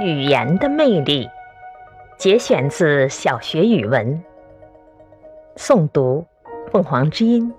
[0.00, 1.28] 语言的魅力，
[2.16, 4.24] 节选自小学语文。
[5.56, 6.26] 诵读：
[6.72, 7.52] 凤凰之音。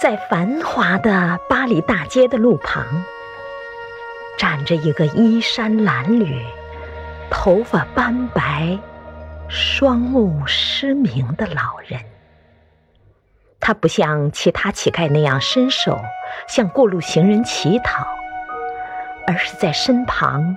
[0.00, 2.86] 在繁华的巴黎大街的路旁，
[4.38, 6.42] 站着一个衣衫褴褛、
[7.28, 8.78] 头发斑白、
[9.50, 12.00] 双目失明的老人。
[13.60, 16.00] 他不像其他乞丐那样伸手
[16.48, 18.08] 向过路行人乞讨，
[19.28, 20.56] 而是在身旁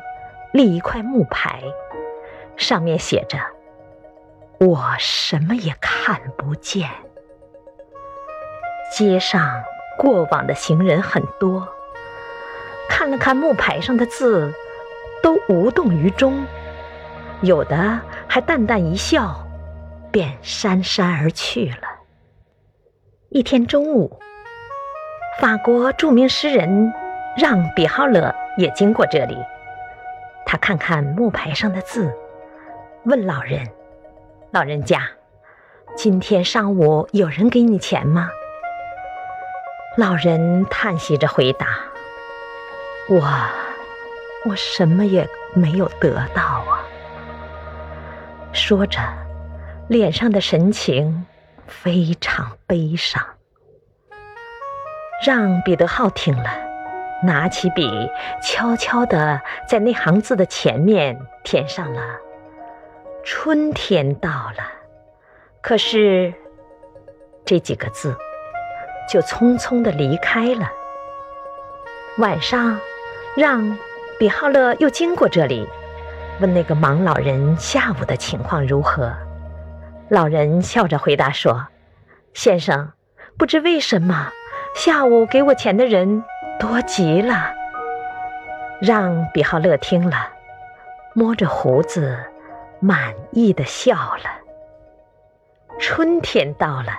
[0.53, 1.61] 立一块木牌，
[2.55, 3.37] 上面写着
[4.65, 6.89] ：“我什么也看不见。”
[8.95, 9.61] 街上
[9.97, 11.67] 过往的行人很多，
[12.87, 14.53] 看了看木牌上的字，
[15.21, 16.45] 都无动于衷，
[17.41, 19.45] 有的还淡淡一笑，
[20.13, 21.89] 便姗姗而去了。
[23.27, 24.17] 一天中午，
[25.41, 26.93] 法国著名诗人
[27.37, 29.37] 让·比浩勒也经过这里，
[30.45, 32.13] 他看看木牌上的字，
[33.05, 33.65] 问老人
[34.51, 35.07] ：“老人家，
[35.95, 38.29] 今天上午有人给你钱吗？”
[39.97, 41.67] 老人叹息着回答
[43.09, 43.21] ：“我，
[44.49, 46.85] 我什么也没有得到啊。”
[48.51, 48.99] 说着，
[49.87, 51.25] 脸上的神情
[51.67, 53.23] 非常悲伤。
[55.25, 56.49] 让彼得浩听了，
[57.23, 58.09] 拿起笔，
[58.41, 62.01] 悄悄地在那行字的前面填上了
[63.23, 64.63] “春天到了”，
[65.61, 66.33] 可是
[67.45, 68.15] 这几个字。
[69.09, 70.71] 就匆匆的离开了。
[72.19, 72.79] 晚上，
[73.35, 73.77] 让
[74.17, 75.67] 比浩勒又经过这里，
[76.39, 79.11] 问那个盲老人下午的情况如何。
[80.07, 81.67] 老人笑着回答说
[82.33, 82.93] ：“先生，
[83.37, 84.29] 不知为什么，
[84.75, 86.23] 下午给我钱的人
[86.61, 87.51] 多极了。”
[88.79, 90.29] 让比浩乐听了，
[91.13, 92.17] 摸着胡子，
[92.79, 94.23] 满意的笑了。
[95.79, 96.97] 春天到了。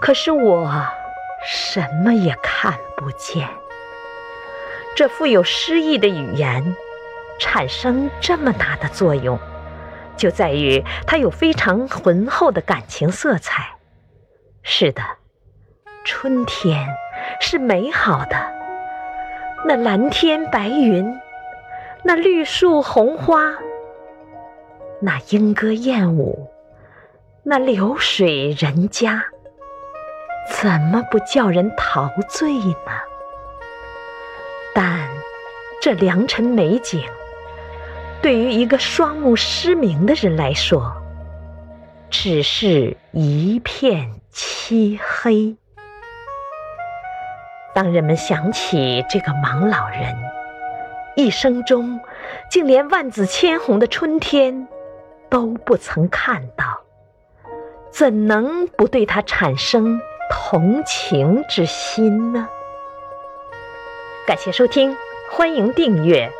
[0.00, 0.86] 可是我
[1.46, 3.48] 什么也看不见。
[4.96, 6.76] 这富有诗意的语言
[7.38, 9.38] 产生这么大的作用，
[10.16, 13.76] 就在于它有非常浑厚的感情色彩。
[14.62, 15.02] 是的，
[16.04, 16.88] 春天
[17.40, 18.36] 是美好的，
[19.66, 21.18] 那蓝天白云，
[22.02, 23.54] 那绿树红花，
[25.00, 26.50] 那莺歌燕舞，
[27.42, 29.24] 那流水人家。
[30.50, 32.92] 怎么不叫人陶醉呢？
[34.74, 35.08] 但
[35.80, 37.02] 这良辰美景，
[38.20, 40.94] 对于一个双目失明的人来说，
[42.10, 45.56] 只是一片漆黑。
[47.74, 50.16] 当人们想起这个盲老人，
[51.16, 52.00] 一生中
[52.48, 54.68] 竟连万紫千红的春天
[55.28, 56.64] 都不曾看到，
[57.90, 60.00] 怎能不对他产生？
[60.30, 62.48] 同情之心呢？
[64.26, 64.96] 感谢收听，
[65.30, 66.30] 欢迎订阅。